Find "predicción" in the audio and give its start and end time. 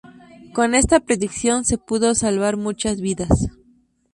0.99-1.63